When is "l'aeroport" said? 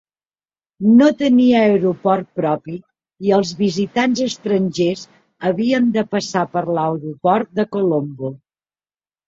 6.73-7.55